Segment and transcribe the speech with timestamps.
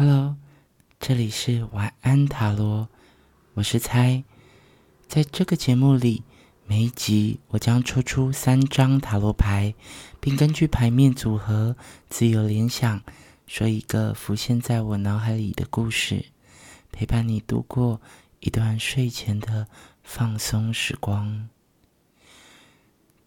[0.00, 0.36] Hello，
[1.00, 2.88] 这里是晚安塔罗，
[3.54, 4.22] 我是猜。
[5.08, 6.22] 在这个节目里，
[6.68, 9.74] 每一集我将抽出三张塔罗牌，
[10.20, 11.74] 并根据牌面组合
[12.08, 13.02] 自由联想，
[13.48, 16.26] 说一个浮现在我脑海里的故事，
[16.92, 18.00] 陪伴你度过
[18.38, 19.66] 一段睡前的
[20.04, 21.48] 放松时光。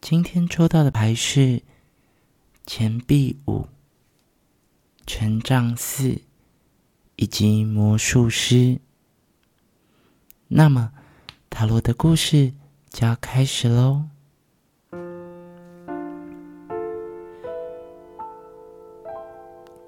[0.00, 1.64] 今天抽到的牌是
[2.64, 3.66] 钱币五、
[5.04, 6.22] 权杖四。
[7.20, 8.80] 以及魔术师。
[10.48, 10.90] 那么，
[11.50, 12.54] 塔罗的故事
[12.88, 14.06] 就要开始喽。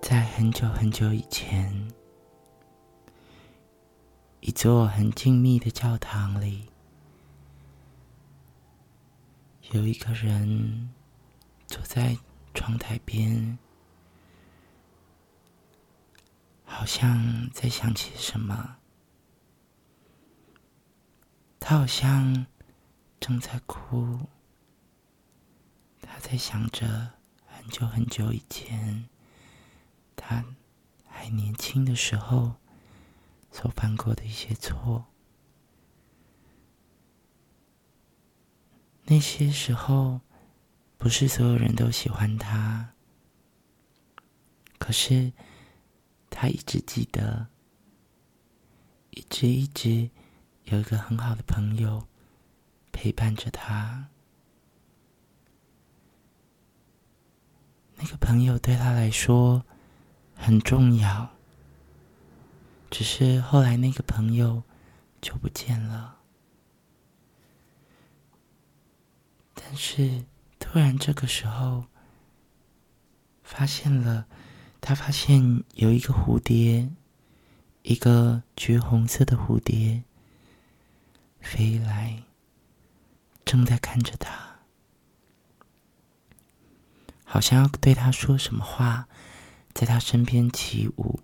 [0.03, 1.91] 在很久很久以前，
[4.41, 6.67] 一座很静谧的教堂里，
[9.71, 10.91] 有一个人
[11.67, 12.15] 坐在
[12.53, 13.57] 窗台边。
[16.75, 18.79] 好像在想起什么，
[21.61, 22.47] 他好像
[23.21, 24.27] 正在哭，
[26.01, 27.13] 他在想着
[27.47, 29.09] 很久很久以前，
[30.17, 30.45] 他
[31.07, 32.57] 还年轻的时候
[33.53, 35.05] 所犯过的一些错。
[39.05, 40.21] 那些时候，
[40.99, 42.95] 不是所有人都喜欢他，
[44.79, 45.33] 可是。
[46.35, 47.47] 他一直记得，
[49.11, 50.11] 一直一直
[50.65, 52.09] 有一个很好的朋友
[52.91, 54.09] 陪伴着他。
[57.97, 59.65] 那个朋友对他来说
[60.35, 61.31] 很重要，
[62.91, 64.63] 只是后来那个朋友
[65.21, 66.17] 就不见了。
[69.55, 70.25] 但是
[70.59, 71.85] 突然这个时候，
[73.45, 74.27] 发现了。
[74.85, 76.91] 他发现有一个蝴蝶，
[77.83, 80.03] 一个橘红色的蝴蝶
[81.41, 82.25] 飞来，
[83.45, 84.59] 正在看着他，
[87.25, 89.07] 好像要对他说什么话，
[89.73, 91.21] 在他身边起舞。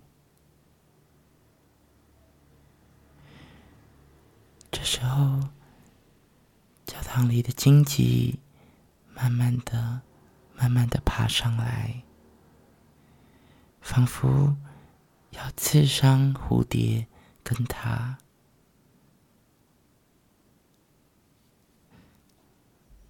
[4.71, 5.49] 这时候，
[6.85, 8.39] 教堂里的荆棘
[9.13, 10.01] 慢慢的、
[10.55, 12.03] 慢慢的爬上来。
[13.89, 14.55] 仿佛
[15.31, 17.07] 要刺伤蝴蝶
[17.43, 18.19] 跟他。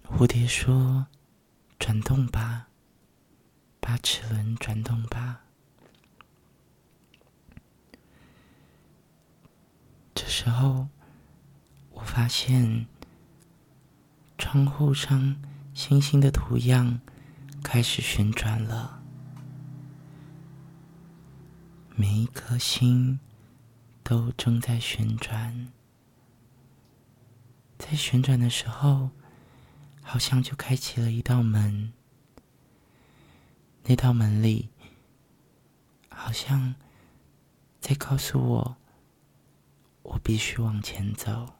[0.02, 1.08] 蝴蝶说
[1.78, 2.68] ：“转动吧，
[3.78, 5.42] 把齿轮转动吧。”
[10.16, 10.88] 这时候，
[11.90, 12.86] 我发现
[14.38, 15.36] 窗户上
[15.74, 17.02] 星星的图样
[17.62, 18.99] 开始旋转了。
[22.00, 23.20] 每一颗心
[24.02, 25.70] 都正在旋转，
[27.76, 29.10] 在旋转的时候，
[30.00, 31.92] 好像就开启了一道门。
[33.84, 34.70] 那道门里，
[36.08, 36.74] 好像
[37.82, 38.76] 在告诉我，
[40.02, 41.52] 我必须往前走。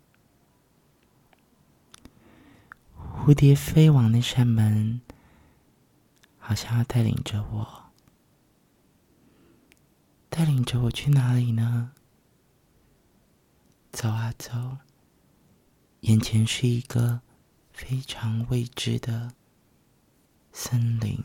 [2.97, 5.03] 蝴蝶飞往那扇门，
[6.39, 7.80] 好像要带领着我。
[10.31, 11.93] 带领着我去哪里呢？
[13.91, 14.79] 走啊走，
[16.03, 17.21] 眼前是一个
[17.73, 19.33] 非常未知的
[20.53, 21.23] 森林。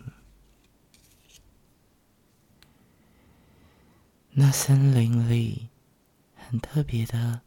[4.31, 5.69] 那森林里
[6.35, 7.41] 很特别的，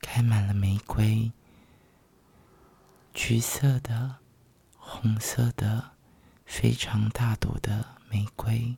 [0.00, 1.30] 开满了玫瑰，
[3.14, 4.16] 橘色的、
[4.76, 5.92] 红色的，
[6.44, 8.76] 非常大朵的玫瑰。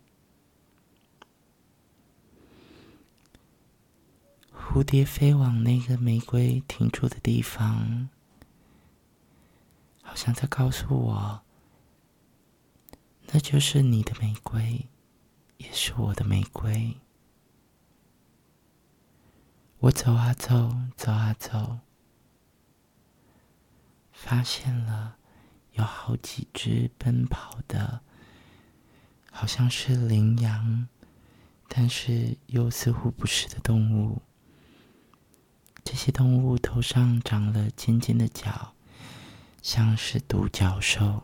[4.66, 8.08] 蝴蝶飞往那个玫瑰停住的地方，
[10.02, 11.42] 好像在告诉我
[13.30, 14.88] ：“那就是你的玫瑰，
[15.58, 16.96] 也是我的玫瑰。”
[19.78, 21.78] 我走啊走，走啊走，
[24.10, 25.18] 发现了
[25.72, 28.00] 有好几只奔跑的，
[29.30, 30.88] 好像是羚羊，
[31.68, 34.20] 但是又似乎不是的动物。
[35.94, 38.74] 这些动物头上长了尖尖的角，
[39.62, 41.22] 像是独角兽。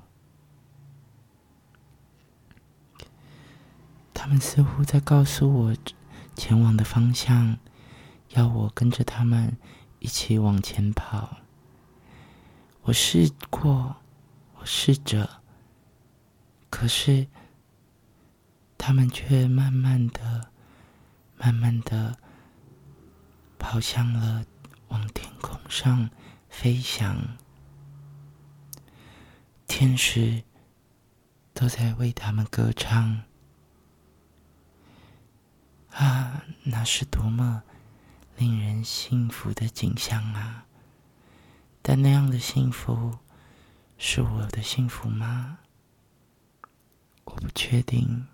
[4.14, 5.76] 他们似乎在告诉我
[6.36, 7.58] 前往的方向，
[8.28, 9.58] 要我跟着他们
[9.98, 11.38] 一起往前跑。
[12.82, 13.96] 我试过，
[14.60, 15.42] 我试着，
[16.70, 17.26] 可是
[18.78, 20.52] 他们却慢慢的、
[21.36, 22.16] 慢慢的
[23.58, 24.44] 跑向了
[24.90, 26.08] 往天空上
[26.48, 27.36] 飞翔，
[29.66, 30.44] 天使
[31.52, 33.22] 都在为他们歌唱。
[35.92, 37.64] 啊，那是多么
[38.36, 40.66] 令人幸福的景象啊！
[41.82, 43.18] 但那样的幸福
[43.98, 45.58] 是我的幸福吗？
[47.24, 48.26] 我不确定。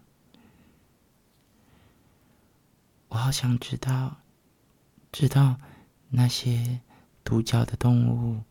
[3.09, 4.19] 我好想知道，
[5.11, 5.59] 知道
[6.11, 6.81] 那些
[7.25, 8.45] 独角的动物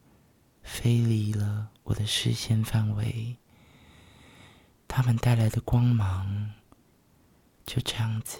[0.61, 3.37] 飞离了我的视线范围，
[4.87, 6.53] 它们带来的光芒
[7.65, 8.39] 就这样子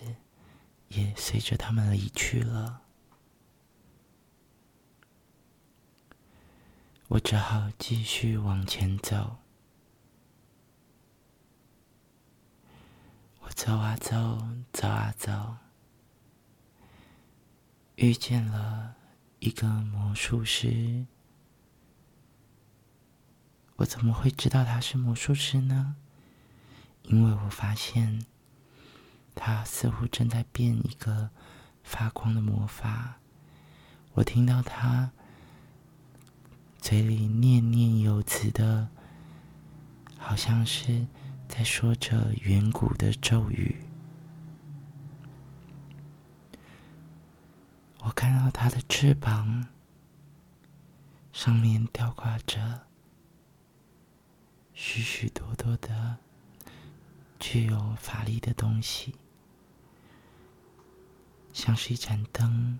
[0.90, 2.82] 也随着它们离去了。
[7.08, 9.38] 我只好继续往前走。
[13.40, 15.58] 我走啊走，走啊走。
[17.96, 18.96] 遇见了
[19.46, 21.06] 一个魔术师，
[23.76, 25.98] 我怎么会知道他是魔术师呢？
[27.04, 28.26] 因为我发现
[29.36, 31.30] 他似乎正在变一个
[31.84, 33.20] 发光的魔法。
[34.14, 35.12] 我听到他
[36.80, 38.90] 嘴里念念有词的，
[40.18, 41.06] 好像是
[41.48, 43.76] 在说着远古的咒语。
[48.00, 49.68] 我看到它的翅膀
[51.32, 52.88] 上面吊挂着
[54.74, 56.18] 许许多多的
[57.40, 59.14] 具有法力的东西，
[61.54, 62.80] 像是一盏灯，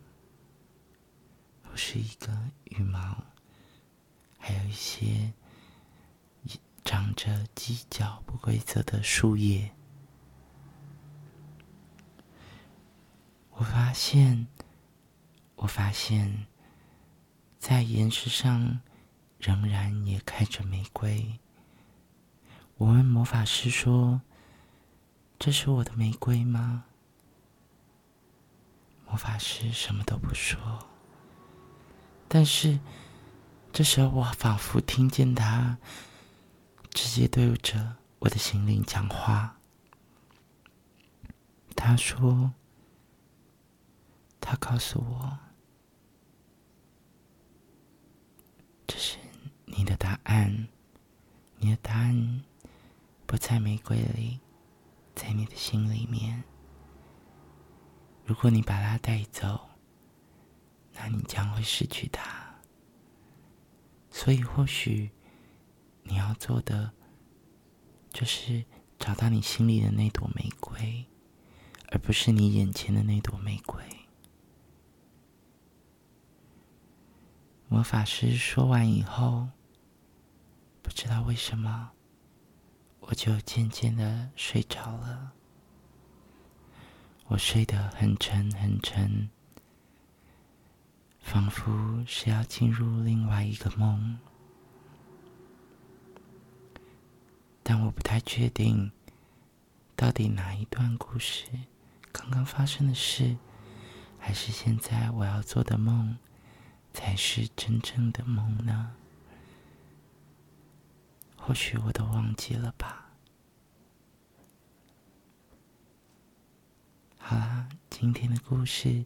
[1.62, 3.24] 或是一个羽毛，
[4.40, 5.32] 还有一些
[6.84, 9.76] 长着犄角不规则的树叶。
[13.52, 14.48] 我发现。
[15.56, 16.46] 我发现，
[17.58, 18.82] 在岩石上
[19.40, 21.40] 仍然也开着玫瑰。
[22.78, 24.22] 我问魔法师说
[25.40, 26.86] ：“这是我的玫瑰吗？”
[29.08, 30.60] 魔法师什么都不说。
[32.28, 32.80] 但是
[33.72, 35.78] 这时候，我仿佛听见他
[36.90, 39.58] 直接对着我的心灵讲话。
[41.76, 42.54] 他说
[44.42, 45.40] ：“他告诉我。”
[48.88, 49.18] 这是
[49.66, 50.68] 你的答案，
[51.58, 52.44] 你的答案
[53.26, 54.40] 不在玫瑰里，
[55.14, 56.44] 在你的心里面。
[58.24, 59.70] 如果你把它带走，
[60.94, 62.44] 那你将会失去它。
[64.10, 65.12] 所以，或许
[66.02, 66.92] 你要做的，
[68.10, 68.66] 就是
[68.98, 71.06] 找到你心里的那朵玫瑰，
[71.90, 73.80] 而不是你眼前的那朵玫瑰。
[77.68, 79.50] 魔法师说完以后，
[80.82, 81.92] 不知道为什么，
[83.08, 85.34] 我就渐渐的睡着了。
[87.28, 89.30] 我睡得很沉很沉，
[91.20, 94.20] 仿佛是要进入另外一个梦。
[97.62, 98.92] 但我不太确定，
[99.96, 101.46] 到底哪一段故事，
[102.12, 103.38] 刚刚发生的事，
[104.18, 106.18] 还是现在我要做的梦。
[106.94, 108.96] 才是真正的梦呢？
[111.36, 113.12] 或许我都忘记了吧。
[117.18, 119.06] 好啦，今天的故事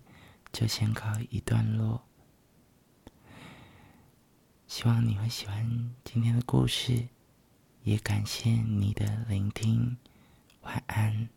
[0.52, 2.02] 就先告一段落。
[4.66, 7.08] 希望你会喜欢今天的故事，
[7.84, 9.96] 也感谢你的聆听。
[10.64, 11.30] 晚安。